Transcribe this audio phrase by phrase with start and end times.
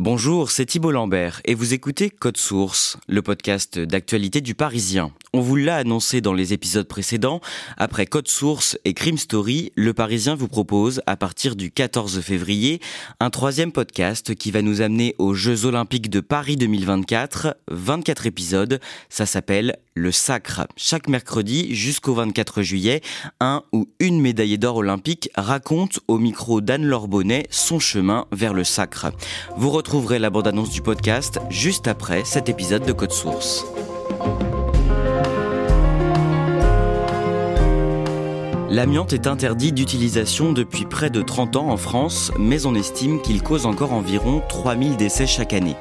[0.00, 5.10] Bonjour, c'est Thibault Lambert et vous écoutez Code Source, le podcast d'actualité du Parisien.
[5.34, 7.40] On vous l'a annoncé dans les épisodes précédents,
[7.76, 12.80] après Code Source et Crime Story, le Parisien vous propose, à partir du 14 février,
[13.18, 18.80] un troisième podcast qui va nous amener aux Jeux Olympiques de Paris 2024, 24 épisodes,
[19.10, 20.68] ça s'appelle Le Sacre.
[20.76, 23.02] Chaque mercredi jusqu'au 24 juillet,
[23.40, 28.62] un ou une médaillée d'or olympique raconte au micro d'Anne-Laure Bonnet son chemin vers le
[28.64, 29.08] sacre.
[29.88, 33.64] Retrouverez la bande-annonce du podcast juste après cet épisode de Code Source.
[38.70, 43.42] L'amiante est interdit d'utilisation depuis près de 30 ans en France, mais on estime qu'il
[43.42, 45.74] cause encore environ 3000 décès chaque année.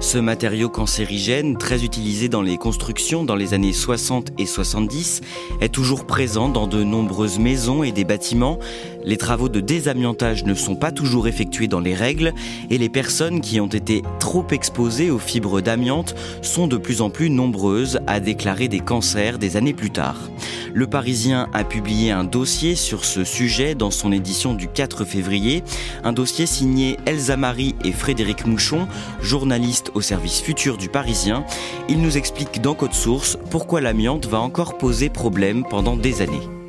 [0.00, 5.20] Ce matériau cancérigène, très utilisé dans les constructions dans les années 60 et 70,
[5.60, 8.58] est toujours présent dans de nombreuses maisons et des bâtiments.
[9.02, 12.34] Les travaux de désamiantage ne sont pas toujours effectués dans les règles
[12.68, 17.08] et les personnes qui ont été trop exposées aux fibres d'amiante sont de plus en
[17.08, 20.16] plus nombreuses à déclarer des cancers des années plus tard.
[20.72, 25.64] Le Parisien a publié un dossier sur ce sujet dans son édition du 4 février,
[26.04, 28.86] un dossier signé Elsa Marie et Frédéric Mouchon,
[29.20, 31.44] journalistes au service futur du Parisien.
[31.88, 36.59] Ils nous expliquent dans Code Source pourquoi l'amiante va encore poser problème pendant des années.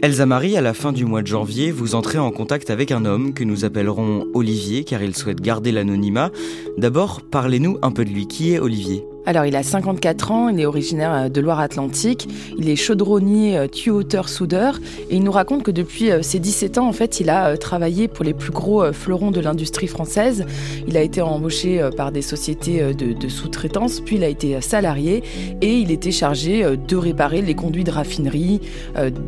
[0.00, 3.04] Elsa Marie, à la fin du mois de janvier, vous entrez en contact avec un
[3.04, 6.30] homme que nous appellerons Olivier car il souhaite garder l'anonymat.
[6.76, 8.28] D'abord, parlez-nous un peu de lui.
[8.28, 9.04] Qui est Olivier?
[9.26, 13.66] Alors, il a 54 ans, il est originaire euh, de Loire-Atlantique, il est chaudronnier, euh,
[13.66, 14.80] tuyauteur, soudeur,
[15.10, 18.08] et il nous raconte que depuis euh, ses 17 ans, en fait, il a travaillé
[18.08, 20.46] pour les plus gros fleurons de l'industrie française.
[20.86, 25.22] Il a été embauché par des sociétés de, sous-traitance, puis il a été salarié,
[25.60, 28.60] et il était chargé de réparer les conduits de raffinerie,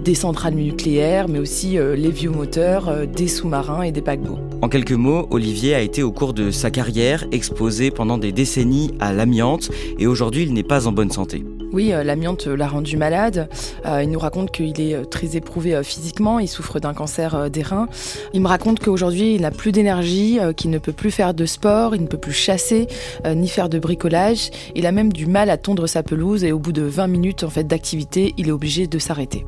[0.04, 4.38] des centrales nucléaires, mais aussi les vieux moteurs, des sous-marins et des paquebots.
[4.62, 8.92] En quelques mots, Olivier a été au cours de sa carrière exposé pendant des décennies
[9.00, 11.44] à l'amiante et aujourd'hui il n'est pas en bonne santé.
[11.72, 13.48] Oui, euh, l'amiante l'a rendu malade.
[13.86, 17.62] Euh, il nous raconte qu'il est euh, très éprouvé physiquement, il souffre d'un cancer des
[17.62, 17.88] reins.
[18.32, 21.94] Il me raconte qu'aujourd'hui il n'a plus d'énergie, qu'il ne peut plus faire de sport,
[21.94, 22.86] il ne peut plus chasser,
[23.26, 24.50] ni faire de bricolage.
[24.74, 27.44] Il a même du mal à tondre sa pelouse et au bout de 20 minutes
[27.44, 29.44] en fait, d'activité, il est obligé de s'arrêter.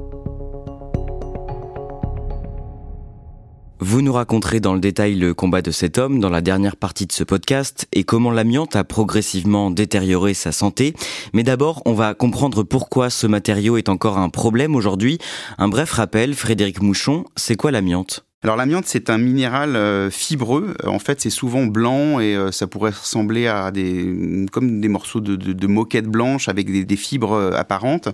[3.85, 7.05] Vous nous raconterez dans le détail le combat de cet homme dans la dernière partie
[7.05, 10.95] de ce podcast et comment l'amiante a progressivement détérioré sa santé.
[11.33, 15.19] Mais d'abord, on va comprendre pourquoi ce matériau est encore un problème aujourd'hui.
[15.59, 18.25] Un bref rappel, Frédéric Mouchon, c'est quoi l'amiante?
[18.45, 20.75] Alors l'amiante, c'est un minéral euh, fibreux.
[20.85, 25.21] En fait, c'est souvent blanc et euh, ça pourrait ressembler à des comme des morceaux
[25.21, 28.09] de, moquette blanche avec des, fibres euh, apparentes.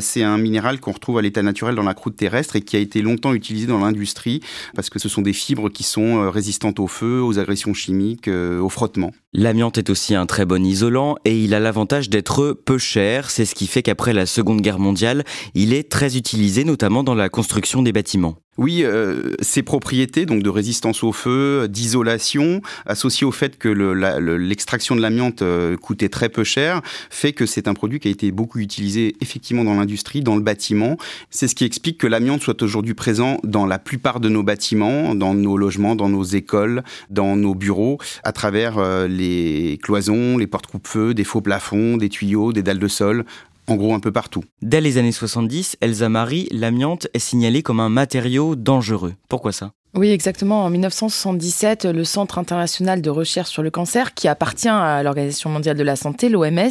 [0.00, 2.80] c'est un minéral qu'on retrouve à l'état naturel dans la croûte terrestre et qui a
[2.80, 4.40] été longtemps utilisé dans l'industrie
[4.74, 8.68] parce que ce sont des fibres qui sont résistantes au feu, aux agressions chimiques, au
[8.68, 9.12] frottement.
[9.32, 13.30] L'amiante est aussi un très bon isolant et il a l'avantage d'être peu cher.
[13.30, 15.22] C'est ce qui fait qu'après la Seconde Guerre mondiale,
[15.54, 18.38] il est très utilisé notamment dans la construction des bâtiments.
[18.58, 24.96] Oui, euh, ces propriétés donc de résistance au feu, d'isolation, associées au fait que l'extraction
[24.96, 28.32] de l'amiante euh, coûtait très peu cher, fait que c'est un produit qui a été
[28.32, 30.96] beaucoup utilisé effectivement dans l'industrie, dans le bâtiment.
[31.30, 35.14] C'est ce qui explique que l'amiante soit aujourd'hui présent dans la plupart de nos bâtiments,
[35.14, 40.48] dans nos logements, dans nos écoles, dans nos bureaux, à travers euh, les cloisons, les
[40.48, 43.24] portes coupe-feu, des faux plafonds, des tuyaux, des dalles de sol,
[43.68, 44.44] en gros un peu partout.
[44.62, 49.14] Dès les années 70, Elsa Marie, l'amiante est signalée comme un matériau dangereux.
[49.28, 49.72] Pourquoi ça?
[49.94, 50.64] Oui, exactement.
[50.64, 55.78] En 1977, le Centre international de recherche sur le cancer, qui appartient à l'Organisation mondiale
[55.78, 56.68] de la santé, l'OMS,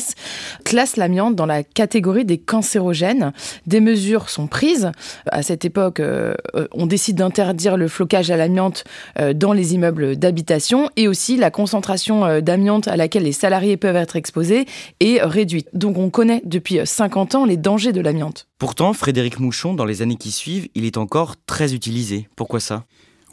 [0.63, 3.33] classe l'amiante dans la catégorie des cancérogènes.
[3.65, 4.91] Des mesures sont prises.
[5.31, 6.35] À cette époque, euh,
[6.73, 8.83] on décide d'interdire le flocage à l'amiante
[9.19, 13.77] euh, dans les immeubles d'habitation et aussi la concentration euh, d'amiante à laquelle les salariés
[13.77, 14.67] peuvent être exposés
[14.99, 15.67] est réduite.
[15.73, 18.46] Donc on connaît depuis 50 ans les dangers de l'amiante.
[18.59, 22.27] Pourtant, Frédéric Mouchon, dans les années qui suivent, il est encore très utilisé.
[22.35, 22.85] Pourquoi ça?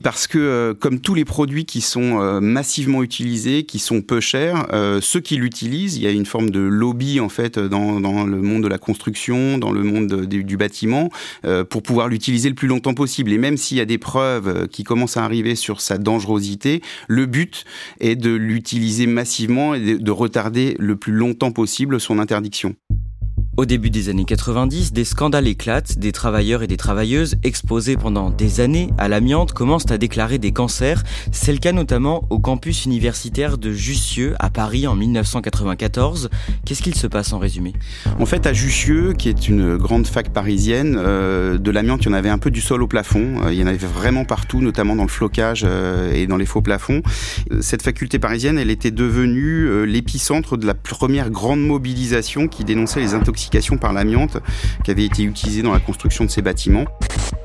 [0.03, 4.21] Parce que euh, comme tous les produits qui sont euh, massivement utilisés, qui sont peu
[4.21, 8.01] chers, euh, ceux qui l'utilisent, il y a une forme de lobby en fait dans,
[8.01, 11.11] dans le monde de la construction, dans le monde du bâtiment,
[11.71, 13.33] pour pouvoir l'utiliser le plus longtemps possible.
[13.33, 17.27] Et même s'il y a des preuves qui commencent à arriver sur sa dangerosité, le
[17.27, 17.65] but
[18.01, 22.75] est de l'utiliser massivement et de retarder le plus longtemps possible son interdiction.
[23.57, 28.31] Au début des années 90, des scandales éclatent, des travailleurs et des travailleuses exposés pendant
[28.31, 31.05] des années à l'amiante commencent à déclarer des cancers.
[31.31, 36.31] C'est le cas notamment au campus universitaire de Jussieu à Paris en 1994.
[36.67, 37.75] Qu'est-ce qu'il se passe en résumé?
[38.19, 42.11] En fait, à Jussieu, qui est une grande fac parisienne, euh, de l'amiante, il y
[42.11, 43.41] en avait un peu du sol au plafond.
[43.45, 46.47] Euh, il y en avait vraiment partout, notamment dans le flocage euh, et dans les
[46.47, 47.03] faux plafonds.
[47.61, 53.15] Cette faculté parisienne, elle était devenue l'épicentre de la première grande mobilisation qui dénonçait les
[53.15, 53.44] intoxications
[53.81, 54.39] par l'amiante
[54.85, 56.85] qui avait été utilisée dans la construction de ces bâtiments.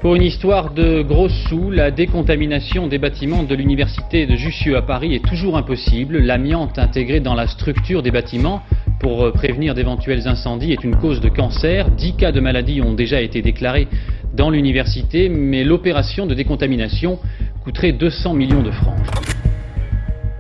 [0.02, 4.82] Pour une histoire de gros sous, la décontamination des bâtiments de l'université de Jussieu à
[4.82, 6.20] Paris est toujours impossible.
[6.20, 8.62] L'amiante intégrée dans la structure des bâtiments
[9.00, 11.92] pour euh, prévenir d'éventuels incendies est une cause de cancer.
[11.92, 13.88] Dix cas de maladie ont déjà été déclarés
[14.34, 17.20] dans l'université, mais l'opération de décontamination
[17.64, 18.96] coûterait 200 millions de francs.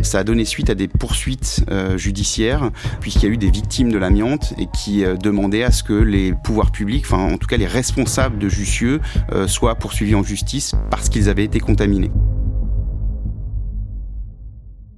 [0.02, 3.92] Ça a donné suite à des poursuites euh, judiciaires, puisqu'il y a eu des victimes
[3.92, 7.48] de l'amiante et qui euh, demandaient à ce que les pouvoirs publics, enfin en tout
[7.48, 9.02] cas les responsables de Jussieu,
[9.34, 12.12] euh, soient poursuivis en justice parce qu'ils avaient été contaminés.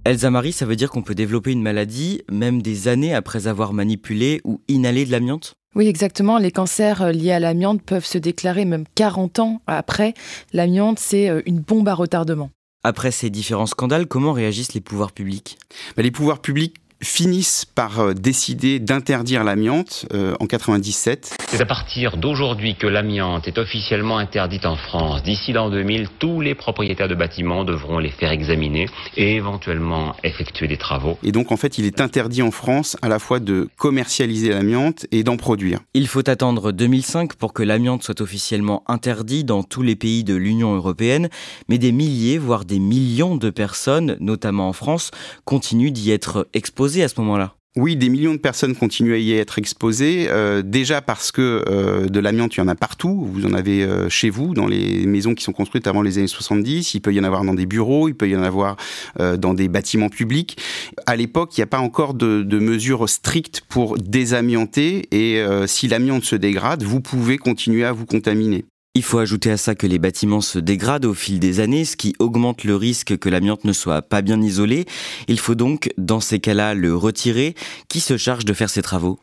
[0.06, 3.74] Elsa Marie, ça veut dire qu'on peut développer une maladie même des années après avoir
[3.74, 5.56] manipulé ou inhalé de l'amiante?
[5.76, 6.38] Oui, exactement.
[6.38, 10.14] Les cancers liés à l'amiante peuvent se déclarer même 40 ans après.
[10.54, 12.50] L'amiante, c'est une bombe à retardement.
[12.84, 15.60] Après ces différents scandales, comment réagissent les pouvoirs publics?
[15.96, 21.36] Bah, Les pouvoirs publics finissent par euh, décider d'interdire l'amiante euh, en 97.
[21.48, 25.24] C'est à partir d'aujourd'hui que l'amiante est officiellement interdite en France.
[25.24, 28.88] D'ici l'an 2000, tous les propriétaires de bâtiments devront les faire examiner
[29.18, 31.18] et éventuellement effectuer des travaux.
[31.24, 35.06] Et donc en fait, il est interdit en France à la fois de commercialiser l'amiante
[35.12, 35.80] et d'en produire.
[35.94, 40.36] Il faut attendre 2005 pour que l'amiante soit officiellement interdit dans tous les pays de
[40.36, 41.30] l'Union européenne,
[41.68, 45.12] mais des milliers, voire des millions de personnes, notamment en France,
[45.46, 49.32] continuent d'y être exposées à ce moment-là oui, des millions de personnes continuent à y
[49.32, 53.26] être exposées, euh, déjà parce que euh, de l'amiante, il y en a partout.
[53.32, 56.28] Vous en avez euh, chez vous, dans les maisons qui sont construites avant les années
[56.28, 56.96] 70.
[56.96, 58.76] Il peut y en avoir dans des bureaux, il peut y en avoir
[59.18, 60.58] dans des bâtiments publics.
[61.06, 65.08] À l'époque, il n'y a pas encore de, de, mesures strictes pour désamianter.
[65.12, 68.66] Et si l'amiante se dégrade, vous pouvez continuer à vous contaminer.
[68.94, 71.96] Il faut ajouter à ça que les bâtiments se dégradent au fil des années, ce
[71.96, 74.84] qui augmente le risque que l'amiante ne soit pas bien isolé.
[75.30, 77.56] Il faut donc, dans ces cas-là, le retirer.
[77.88, 79.18] Qui se charge de faire ces travaux?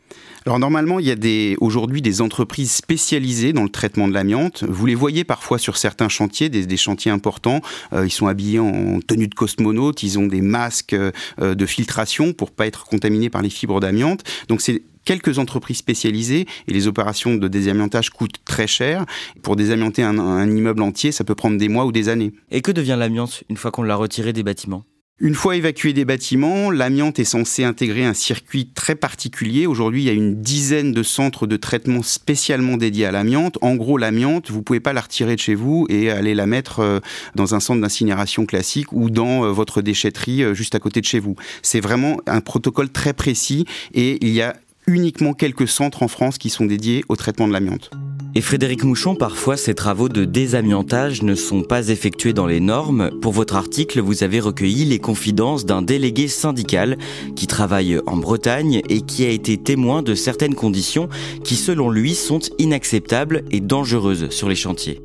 [0.47, 4.65] Alors normalement, il y a aujourd'hui des entreprises spécialisées dans le traitement de l'amiante.
[4.67, 7.61] Vous les voyez parfois sur certains chantiers, des, chantiers importants.
[7.93, 12.32] Euh, ils sont habillés en tenue de cosmonaute, ils ont des masques euh, de filtration
[12.32, 14.25] pour pas être contaminés par les fibres d'amiante.
[14.49, 19.06] Donc c'est quelques entreprises spécialisées et les opérations de désamiantage coûtent très cher.
[19.40, 22.32] Pour désamianter un, un immeuble entier, ça peut prendre des mois ou des années.
[22.50, 24.84] Et que devient l'amiante une fois qu'on l'a retiré des bâtiments?
[25.20, 29.66] Une fois évacué des bâtiments, l'amiante est censé intégrer un circuit très particulier.
[29.66, 33.58] Aujourd'hui, il y a une dizaine de centres de traitement spécialement dédiés à l'amiante.
[33.62, 36.81] En gros, l'amiante, vous pouvez pas la retirer de chez vous et aller la mettre
[36.81, 37.00] euh,
[37.34, 41.06] dans un centre d'incinération classique ou dans euh, votre déchetterie euh, juste à côté de
[41.06, 41.34] chez vous.
[41.62, 44.55] C'est vraiment un protocole très précis et il y a
[44.89, 47.91] uniquement quelques centres en France qui sont dédiés au traitement de l'amiante.
[48.39, 53.11] Et Frédéric Mouchon, parfois ces travaux de désamiantage ne sont pas effectués dans les normes.
[53.21, 56.99] Pour votre article, vous avez recueilli les confidences d'un délégué syndical
[57.35, 61.09] qui travaille en Bretagne et qui a été témoin de certaines conditions
[61.43, 65.01] qui, selon lui, sont inacceptables et dangereuses sur les chantiers.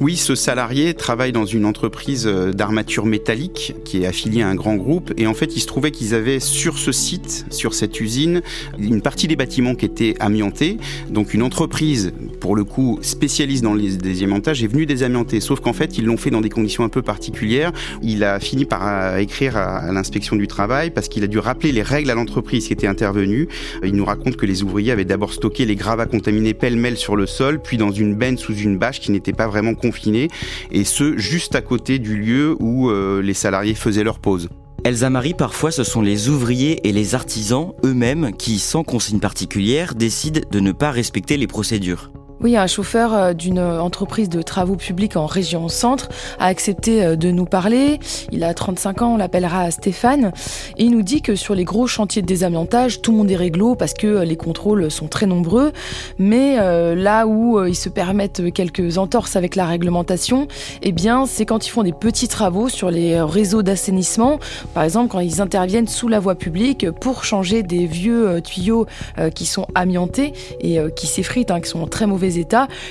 [0.00, 4.76] Oui, ce salarié travaille dans une entreprise d'armature métallique qui est affiliée à un grand
[4.76, 8.40] groupe et en fait, il se trouvait qu'ils avaient sur ce site, sur cette usine,
[8.78, 10.78] une partie des bâtiments qui étaient amiantés.
[11.10, 15.40] Donc une entreprise, pour le coup spécialiste dans les désamiantages, est venu désamianter.
[15.40, 17.72] Sauf qu'en fait, ils l'ont fait dans des conditions un peu particulières.
[18.02, 21.72] Il a fini par euh, écrire à l'inspection du travail parce qu'il a dû rappeler
[21.72, 23.48] les règles à l'entreprise qui était intervenue.
[23.82, 27.26] Il nous raconte que les ouvriers avaient d'abord stocké les gravats contaminés pêle-mêle sur le
[27.26, 30.28] sol, puis dans une benne sous une bâche qui n'était pas vraiment confinée,
[30.70, 34.48] et ce, juste à côté du lieu où euh, les salariés faisaient leur pause.
[34.84, 39.94] Elsa Marie, parfois ce sont les ouvriers et les artisans eux-mêmes qui, sans consigne particulière,
[39.94, 42.10] décident de ne pas respecter les procédures.
[42.40, 47.16] Oui, un chauffeur euh, d'une entreprise de travaux publics en région centre a accepté euh,
[47.16, 47.98] de nous parler.
[48.30, 50.30] Il a 35 ans, on l'appellera Stéphane.
[50.76, 53.36] Et il nous dit que sur les gros chantiers de désamiantage, tout le monde est
[53.36, 55.72] réglo parce que euh, les contrôles sont très nombreux.
[56.20, 56.56] Mais
[56.94, 60.46] là où ils se permettent quelques entorses avec la réglementation,
[60.82, 64.38] eh bien, c'est quand ils font des petits travaux sur les réseaux d'assainissement.
[64.74, 68.86] Par exemple, quand ils interviennent sous la voie publique pour changer des vieux tuyaux
[69.34, 72.27] qui sont amiantés et qui s'effritent, hein, qui sont en très mauvais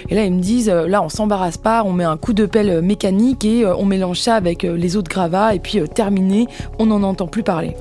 [0.10, 2.46] Et là, ils me disent, euh, là, on s'embarrasse pas, on met un coup de
[2.46, 6.48] pelle euh, mécanique et euh, on mélange ça avec les autres gravats et puis terminé,
[6.80, 7.76] on n'en entend plus parler.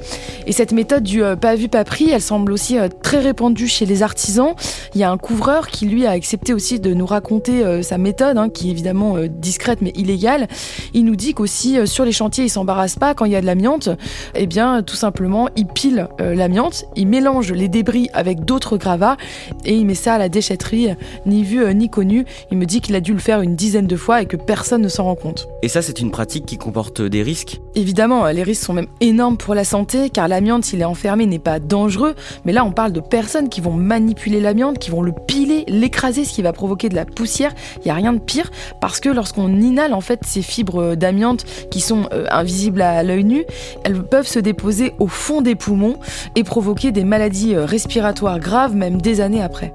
[0.46, 4.02] Et cette méthode du pas vu, pas pris, elle semble aussi très répandue chez les
[4.02, 4.54] artisans.
[4.94, 8.38] Il y a un couvreur qui, lui, a accepté aussi de nous raconter sa méthode,
[8.38, 10.46] hein, qui est évidemment discrète mais illégale.
[10.94, 13.46] Il nous dit qu'aussi, sur les chantiers, il s'embarrasse pas quand il y a de
[13.46, 13.88] l'amiante.
[14.34, 19.16] Eh bien, tout simplement, il pile l'amiante, il mélange les débris avec d'autres gravats
[19.64, 20.90] et il met ça à la déchetterie,
[21.26, 22.26] ni vu euh, ni connu.
[22.50, 24.82] Il me dit qu'il a dû le faire une dizaine de fois et que personne
[24.82, 25.48] ne s'en rend compte.
[25.62, 29.36] Et ça, c'est une pratique qui comporte des risques Évidemment, les risques sont même énormes
[29.36, 32.14] pour la santé, car l'amiante, s'il est enfermé, n'est pas dangereux.
[32.44, 36.24] Mais là, on parle de personnes qui vont manipuler l'amiante, qui vont le piler, l'écraser,
[36.24, 37.54] ce qui va provoquer de la poussière.
[37.76, 38.50] Il n'y a rien de pire,
[38.80, 43.24] parce que lorsqu'on inhale en fait ces fibres d'amiante qui sont euh, invisibles à l'œil
[43.24, 43.44] nu,
[43.84, 45.98] elles peuvent se déposer au fond des poumons
[46.34, 49.72] et provoquer des maladies euh, respiratoires graves, même des années après.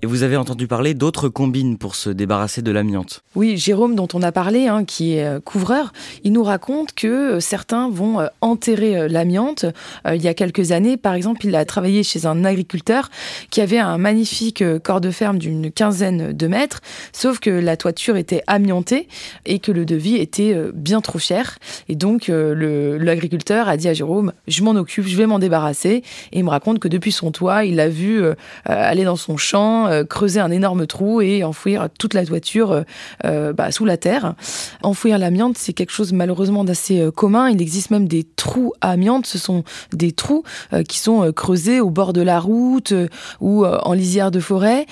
[0.00, 3.24] Et vous avez entendu parler d'autres combines pour se débarrasser de l'amiante.
[3.34, 7.06] Oui, Jérôme, dont on a parlé, hein, qui est euh, couvreur, il nous raconte que
[7.08, 9.64] euh, certains vont euh, enterrer l'amiante.
[10.06, 13.10] il y a quelques années, par exemple, il a travaillé chez un agriculteur
[13.50, 16.80] qui avait un magnifique corps de ferme d'une quinzaine de mètres,
[17.12, 19.08] sauf que la toiture était amiantée
[19.46, 21.58] et que le devis était bien trop cher.
[21.88, 26.02] Et donc, l'agriculteur a dit à Jérôme, je m'en occupe, je vais m'en débarrasser.
[26.32, 28.22] Et il me raconte que depuis son toit, il a vu
[28.64, 32.82] aller dans son champ, euh, creuser un énorme trou et enfouir toute la toiture euh,
[33.24, 34.34] euh, bah, sous la terre.
[34.82, 37.48] Enfouir l'amiante, c'est quelque chose malheureusement d'assez commun.
[37.48, 39.26] Il existe même des trous à amiante.
[39.26, 40.42] Ce sont des trous
[40.88, 42.92] qui sont creusés au bord de la route
[43.40, 44.86] ou en lisière de forêt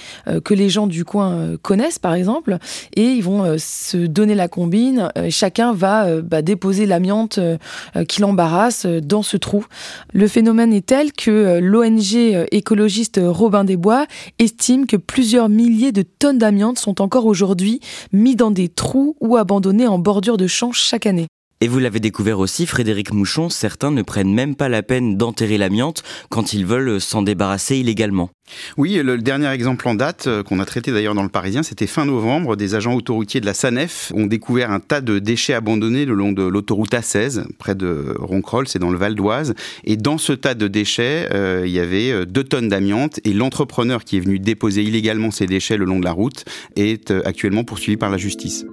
[0.45, 2.59] que les gens du coin connaissent par exemple
[2.95, 5.11] et ils vont se donner la combine.
[5.31, 7.39] chacun va bah, déposer l'amiante
[8.09, 9.65] qui l'embarrasse dans ce trou.
[10.13, 14.07] Le phénomène est tel que l'ONG écologiste Robin des Bois
[14.87, 17.81] que plusieurs milliers de tonnes d'amiante sont encore aujourd'hui
[18.13, 21.27] mis dans des trous ou abandonnés en bordure de champs chaque année.
[21.63, 25.57] Et vous l'avez découvert aussi, Frédéric Mouchon, certains ne prennent même pas la peine d'enterrer
[25.57, 28.29] l'amiante quand ils veulent s'en débarrasser illégalement.
[28.77, 31.87] Oui, le dernier exemple en date, euh, qu'on a traité d'ailleurs dans le Parisien, c'était
[31.87, 32.57] fin novembre.
[32.57, 36.33] Des agents autoroutiers de la SANEF ont découvert un tas de déchets abandonnés le long
[36.33, 39.55] de l'autoroute A16, près de Roncroll, c'est dans le Val d'Oise.
[39.85, 43.19] Et dans ce tas de déchets, euh, il y avait euh, deux tonnes d'amiante.
[43.25, 46.45] Et l'entrepreneur qui est venu déposer illégalement ces déchets le long de la route
[46.77, 48.67] est actuellement poursuivi par la justice.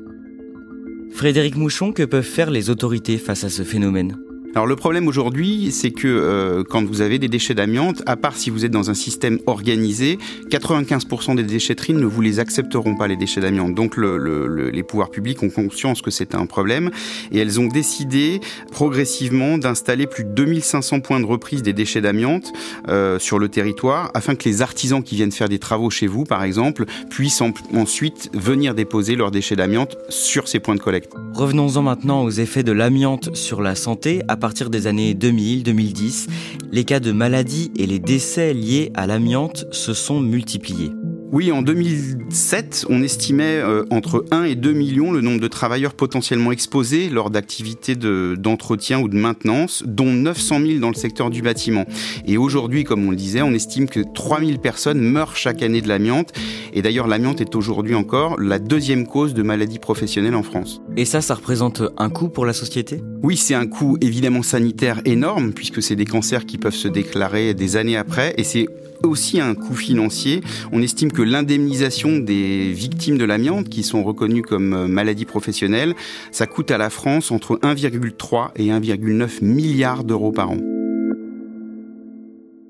[1.14, 4.18] Frédéric Mouchon, que peuvent faire les autorités face à ce phénomène?
[4.56, 8.36] Alors le problème aujourd'hui, c'est que euh, quand vous avez des déchets d'amiante, à part
[8.36, 10.20] si vous êtes dans un système organisé,
[10.52, 13.74] 95% des déchetteries ne vous les accepteront pas les déchets d'amiante.
[13.74, 16.92] Donc le, les pouvoirs publics ont conscience que c'est un problème
[17.32, 18.42] et elles ont décidé
[18.72, 22.54] progressivement d'installer plus de 2500 points de reprise des déchets d'amiante
[22.90, 26.26] euh, sur le territoire afin que les artisans qui viennent faire des travaux chez vous,
[26.26, 27.42] par exemple, puissent
[27.74, 31.12] ensuite venir déposer leurs déchets d'amiante sur ces points de collecte.
[31.34, 34.22] Revenons-en maintenant aux effets de l'amiante sur la santé.
[34.44, 36.28] Partir des années 2000-2010,
[36.74, 40.92] les cas de maladies et les décès liés à l'amiante se sont multipliés.
[41.34, 45.96] Oui, en 2007, on estimait euh, entre 1 et 2 millions le nombre de travailleurs
[45.96, 51.42] potentiellement exposés lors d'activités d'entretien ou de maintenance, dont 900 000 dans le secteur du
[51.42, 51.86] bâtiment.
[52.28, 55.82] Et aujourd'hui, comme on le disait, on estime que 3 000 personnes meurent chaque année
[55.82, 56.34] de l'amiante.
[56.72, 60.84] Et d'ailleurs, l'amiante est aujourd'hui encore la deuxième cause de maladie professionnelle en France.
[60.98, 63.02] Et ça, ça représente un coût pour la société?
[63.24, 67.56] Oui, c'est un coût évidemment sanitaire énorme, puisque c'est des cancers qui peuvent se déclarer
[67.56, 68.36] des années après.
[68.38, 68.68] Et c'est
[69.04, 70.42] aussi un coût financier.
[70.72, 75.94] On estime que l'indemnisation des victimes de l'amiante, qui sont reconnues comme euh, maladies professionnelles,
[76.32, 80.58] ça coûte à la France entre 1,3 et 1,9 milliards d'euros par an.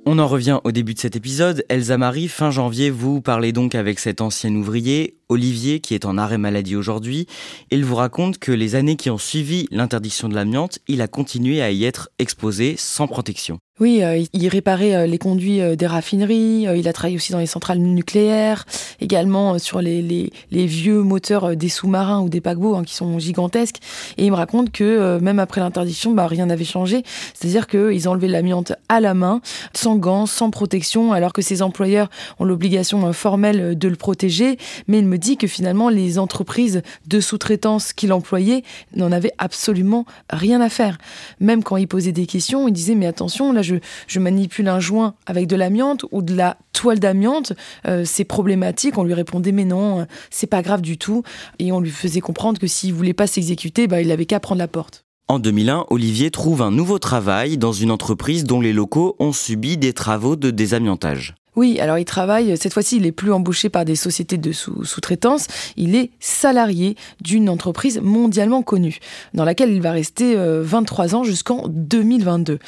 [0.05, 1.63] On en revient au début de cet épisode.
[1.69, 6.17] Elsa Marie, fin janvier, vous parlez donc avec cet ancien ouvrier, Olivier, qui est en
[6.17, 7.25] arrêt maladie aujourd'hui.
[7.71, 11.61] Il vous raconte que les années qui ont suivi l'interdiction de l'amiante, il a continué
[11.61, 13.59] à y être exposé sans protection.
[13.83, 17.39] Oui, euh, il réparait euh, les conduits euh, des raffineries, il a travaillé aussi dans
[17.39, 18.63] les centrales nucléaires,
[19.01, 23.79] également sur les, vieux moteurs des sous-marins ou des paquebots hein, qui sont gigantesques.
[24.17, 27.03] Et il me raconte que même après l'interdiction, bah, rien n'avait changé.
[27.33, 29.41] C'est-à-dire qu'ils enlevaient l'amiante à la main,
[29.73, 32.09] sans gants, sans protection, alors que ses employeurs
[32.39, 34.57] ont l'obligation formelle de le protéger.
[34.87, 38.63] Mais il me dit que finalement, les entreprises de sous-traitance qu'il employait
[38.95, 40.97] n'en avaient absolument rien à faire.
[41.41, 43.72] Même quand il posait des questions, il disait mais attention, là je
[44.07, 47.53] je, manipule un joint avec de l'amiante ou de la toile d'amiante,
[47.87, 48.97] euh, c'est problématique.
[48.97, 51.23] On lui répondait mais non, euh, c'est pas grave du tout.
[51.59, 54.59] Et on lui faisait comprendre que s'il voulait pas s'exécuter, bah, il avait qu'à prendre
[54.59, 55.05] la porte.
[55.27, 59.77] En 2001, Olivier trouve un nouveau travail dans une entreprise dont les locaux ont subi
[59.77, 61.35] des travaux de désamiantage.
[61.55, 65.47] Oui, alors il travaille, cette fois-ci il n'est plus embauché par des sociétés de sous-traitance,
[65.77, 68.99] il est salarié d'une entreprise mondialement connue,
[69.33, 72.59] dans laquelle il va rester 23 euh, ans jusqu'en 2022.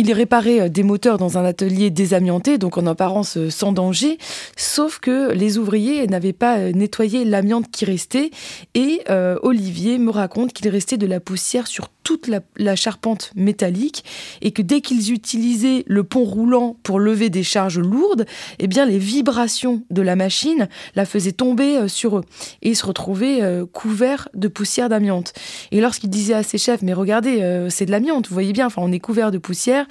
[0.00, 4.16] Il réparait euh, des moteurs dans un atelier désamianté, donc en apparence euh, sans danger,
[4.56, 8.30] sauf que les ouvriers n'avaient pas euh, nettoyé l'amiante qui restait.
[8.74, 9.02] Et
[9.42, 14.02] Olivier me raconte qu'il restait de la poussière sur toute la, charpente métallique
[14.42, 18.26] et que dès qu'ils utilisaient le pont roulant pour lever des charges lourdes,
[18.58, 22.24] eh bien les vibrations de la machine la faisaient tomber euh, sur eux
[22.62, 25.34] et ils se retrouvaient euh, couverts de poussière d'amiante.
[25.70, 28.66] Et lorsqu'il disait à ses chefs mais regardez euh, c'est de l'amiante, vous voyez bien,
[28.66, 29.86] enfin on est couvert de poussière,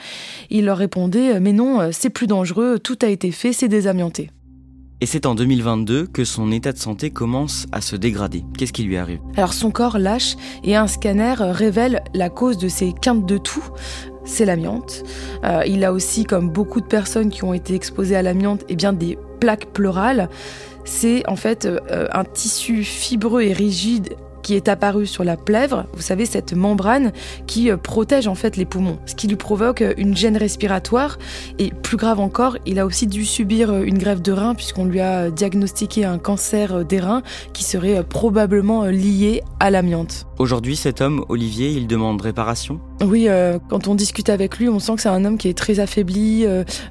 [0.49, 4.29] il leur répondait mais non c'est plus dangereux, tout a été fait, c'est désamianté.
[5.01, 8.43] Et c'est en 2022 que son état de santé commence à se dégrader.
[8.57, 9.19] Qu'est-ce qui lui arrive?
[9.37, 13.63] Alors son corps lâche et un scanner révèle la cause de ses quintes de tout.
[14.25, 15.03] C'est l'amiante.
[15.45, 18.75] Euh, il a aussi, comme beaucoup de personnes qui ont été exposées à l'amiante, eh
[18.75, 20.29] bien des plaques pleurales.
[20.83, 25.85] C'est en fait euh, un tissu fibreux et rigide qui est apparu sur la plèvre,
[25.93, 27.11] vous savez, cette membrane
[27.47, 31.17] qui euh, protège en fait les poumons, ce qui lui provoque euh, une gêne respiratoire.
[31.57, 34.85] Et plus grave encore, il a aussi dû subir euh, une grève de rein puisqu'on
[34.85, 40.25] lui a diagnostiqué un cancer des reins qui serait probablement lié à l'amiante.
[40.37, 42.79] Aujourd'hui, cet homme, Olivier, il demande réparation?
[43.01, 43.29] Oui,
[43.69, 46.45] quand on discute avec lui, on sent que c'est un homme qui est très affaibli,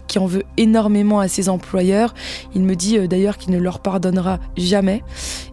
[0.07, 2.15] qui en veut énormément à ses employeurs.
[2.55, 5.03] Il me dit d'ailleurs qu'il ne leur pardonnera jamais.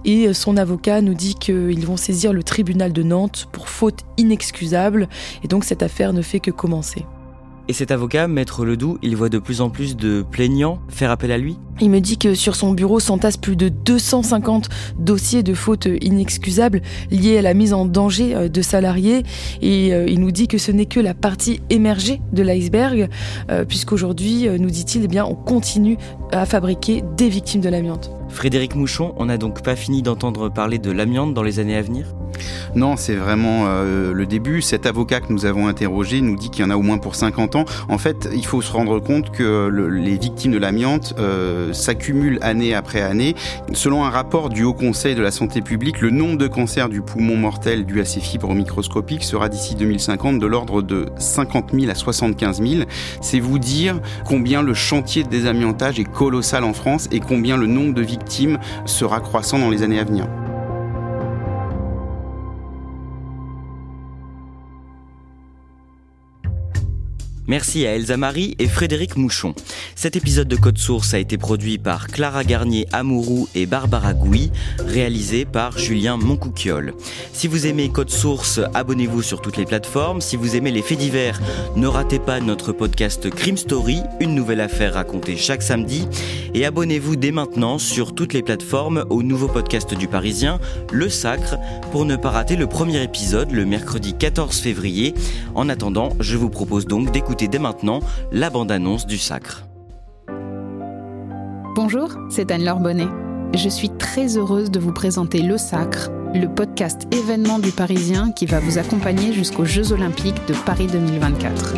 [0.06, 5.10] Et son avocat nous dit qu'il vont saisir le tribunal de Nantes pour faute inexcusable,
[5.44, 7.06] et donc cette affaire ne fait que commencer.
[7.68, 11.32] Et cet avocat, Maître Ledoux, il voit de plus en plus de plaignants faire appel
[11.32, 14.70] à lui Il me dit que sur son bureau s'entassent plus de 250
[15.00, 19.24] dossiers de fautes inexcusables liés à la mise en danger euh, de salariés.
[19.64, 23.10] Et euh, il nous dit que ce n'est que la partie émergée de l'iceberg,
[23.50, 25.98] euh, puisqu'aujourd'hui, nous dit-il, eh bien, on continue
[26.32, 28.12] à fabriquer des victimes de l'amiante.
[28.30, 31.82] Frédéric Mouchon, on n'a donc pas fini d'entendre parler de l'amiante dans les années à
[31.82, 32.06] venir?
[32.76, 34.62] Non, c'est vraiment euh, le début.
[34.62, 37.16] Cet avocat que nous avons interrogé nous dit qu'il y en a au moins pour
[37.16, 37.66] 50 ans.
[37.88, 42.74] En fait, il faut se rendre compte que les victimes de l'amiante euh, s'accumulent année
[42.74, 43.36] après année.
[43.72, 47.02] Selon un rapport du Haut Conseil de la santé publique, le nombre de cancers du
[47.02, 51.90] poumon mortel dû à ces fibres microscopiques sera d'ici 2050 de l'ordre de 50 000
[51.90, 52.84] à 75 000.
[53.22, 57.68] C'est vous dire combien le chantier de désamiantage est colossal en France et combien le
[57.68, 58.25] nombre de victimes
[58.86, 60.28] sera croissant dans les années à venir.
[67.48, 69.54] Merci à Elsa Marie et Frédéric Mouchon.
[69.94, 74.52] Cet épisode de Code Source a été produit par Clara Garnier Amourou et Barbara Gouy,
[74.80, 76.96] réalisé par Julien Moncouquiole.
[77.34, 80.22] Si vous aimez Code Source, abonnez-vous sur toutes les plateformes.
[80.22, 81.40] Si vous aimez les faits divers,
[81.76, 86.08] ne ratez pas notre podcast Crime Story, une nouvelle affaire racontée chaque samedi.
[86.56, 90.60] Et abonnez-vous dès maintenant sur toutes les plateformes au nouveau podcast du Parisien,
[90.92, 91.58] Le Sacre,
[91.92, 95.14] pour ne pas rater le premier épisode le mercredi 14 février.
[95.54, 98.00] En attendant, je vous propose donc d'écouter dès maintenant
[98.32, 99.66] la bande-annonce du Sacre.
[101.76, 103.08] Bonjour, c'est Anne-Laure Bonnet.
[103.54, 108.46] Je suis très heureuse de vous présenter Le Sacre, le podcast événement du Parisien qui
[108.46, 111.76] va vous accompagner jusqu'aux Jeux Olympiques de Paris 2024.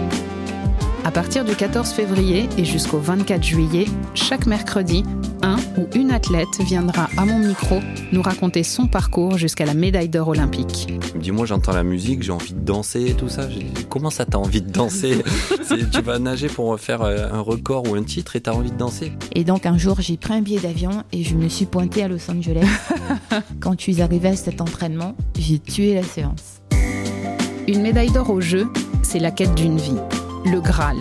[1.03, 5.03] À partir du 14 février et jusqu'au 24 juillet, chaque mercredi,
[5.41, 7.79] un ou une athlète viendra à mon micro
[8.11, 10.87] nous raconter son parcours jusqu'à la médaille d'or olympique.
[11.15, 13.47] Dis-moi, j'entends la musique, j'ai envie de danser et tout ça.
[13.89, 15.23] Comment ça t'as envie de danser?
[15.91, 18.77] Tu vas nager pour faire euh, un record ou un titre et t'as envie de
[18.77, 22.03] danser Et donc un jour, j'ai pris un billet d'avion et je me suis pointée
[22.03, 22.67] à Los Angeles.
[23.59, 26.61] Quand tu es arrivé à cet entraînement, j'ai tué la séance.
[27.67, 28.67] Une médaille d'or au jeu,
[29.03, 29.99] c'est la quête d'une vie
[30.51, 30.97] le Graal.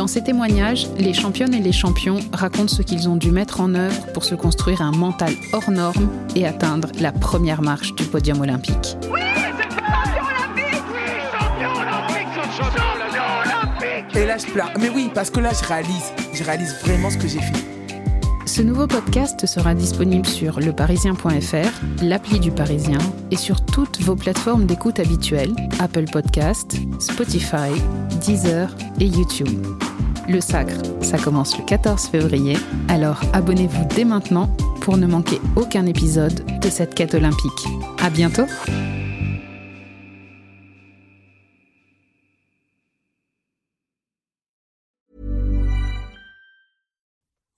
[0.00, 3.74] Dans ces témoignages, les championnes et les champions racontent ce qu'ils ont dû mettre en
[3.74, 8.40] œuvre pour se construire un mental hors norme et atteindre la première marche du podium
[8.40, 8.96] olympique.
[9.12, 11.02] Oui, c'est champion olympique Oui,
[11.38, 12.82] champion olympique, champion
[13.44, 14.72] olympique Et là, je pleure.
[14.80, 16.12] Mais oui, parce que là, je réalise.
[16.32, 17.66] Je réalise vraiment ce que j'ai fait.
[18.46, 22.98] Ce nouveau podcast sera disponible sur leparisien.fr, l'appli du Parisien
[23.30, 27.70] et sur toutes vos plateformes d'écoute habituelles Apple Podcast, Spotify,
[28.22, 29.66] Deezer et YouTube.
[30.30, 34.46] Le Sacre, ça commence le 14 février, alors abonnez-vous dès maintenant
[34.80, 37.66] pour ne manquer aucun épisode de cette quête olympique.
[38.00, 38.46] À bientôt!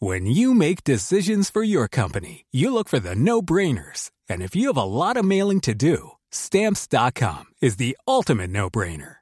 [0.00, 4.10] When you make decisions for your company, you look for the no-brainers.
[4.30, 9.21] And if you have a lot of mailing to do, stamps.com is the ultimate no-brainer.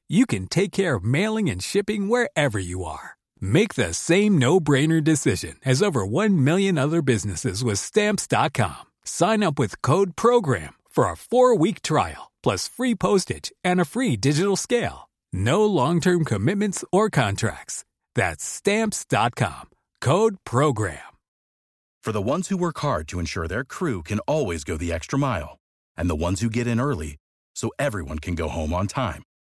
[0.11, 3.17] you can take care of mailing and shipping wherever you are.
[3.39, 8.83] Make the same no-brainer decision as over 1 million other businesses with stamps.com.
[9.05, 14.17] Sign up with code program for a 4-week trial plus free postage and a free
[14.17, 15.09] digital scale.
[15.31, 17.85] No long-term commitments or contracts.
[18.15, 19.69] That's stamps.com.
[20.01, 20.97] Code program.
[22.03, 25.19] For the ones who work hard to ensure their crew can always go the extra
[25.19, 25.59] mile,
[25.95, 27.17] and the ones who get in early
[27.53, 29.21] so everyone can go home on time,